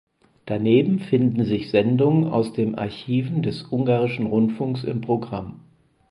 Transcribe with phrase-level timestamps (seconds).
[0.47, 5.59] Daneben finden sich Sendungen aus den Archiven des ungarischen Rundfunks im Programm.